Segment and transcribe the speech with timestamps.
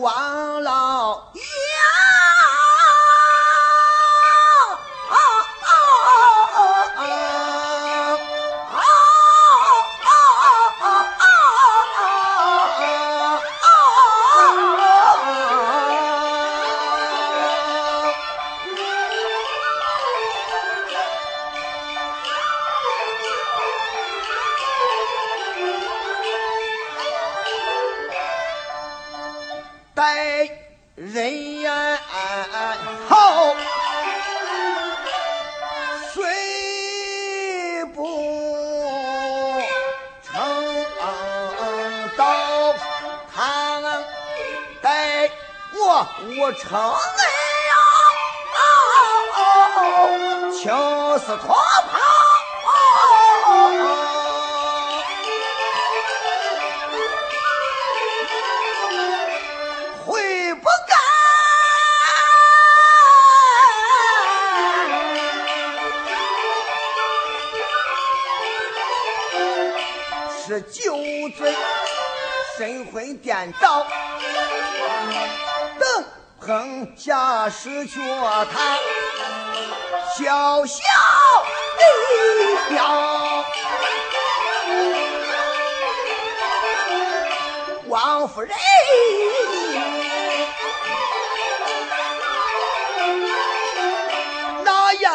[0.00, 1.59] 王老爷。
[30.00, 30.48] 百
[30.94, 31.66] 人
[33.06, 33.54] 好。
[36.14, 38.00] 睡不
[40.24, 40.32] 成
[42.16, 42.74] 道
[43.34, 44.02] 他们
[44.80, 45.30] 待
[45.74, 46.96] 我称恩
[47.68, 47.74] 呀，
[50.50, 50.62] 青
[51.18, 51.54] 丝脱
[70.50, 70.96] 是酒
[71.38, 71.54] 醉，
[72.58, 73.86] 神魂颠倒。
[76.44, 78.00] 碰下失脚
[78.52, 78.76] 他
[80.18, 80.74] 小小
[81.78, 83.44] 的了。
[87.86, 88.50] 王夫人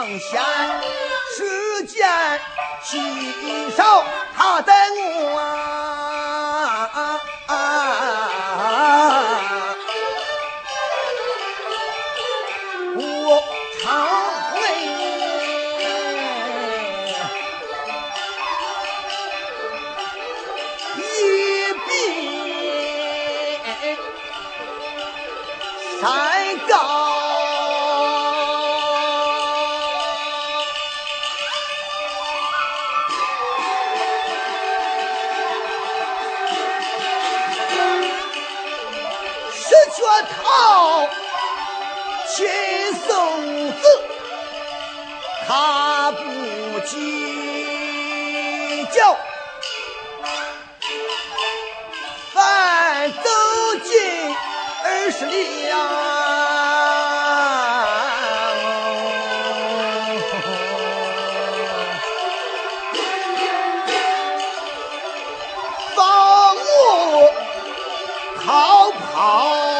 [0.00, 0.40] 那样先
[1.36, 2.08] 只见
[2.84, 3.82] 亲手
[4.32, 4.72] 他等
[5.34, 6.57] 我。
[40.18, 41.06] 他讨
[42.26, 42.48] 亲
[43.06, 43.78] 生子，
[45.46, 49.16] 他不计较。
[52.32, 53.30] 反走
[53.84, 54.36] 进
[54.84, 55.76] 二十里呀，
[65.94, 67.32] 放我
[68.44, 69.77] 逃跑。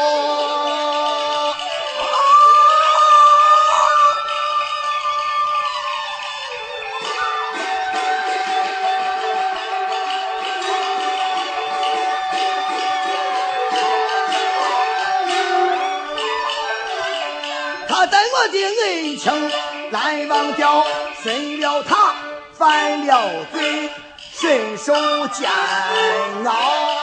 [18.11, 19.51] 在我的恩情
[19.91, 20.85] 来忘掉
[21.23, 22.15] 谁料他
[22.53, 23.89] 犯了罪
[24.31, 24.93] 身受
[25.27, 25.49] 煎
[26.45, 26.98] 熬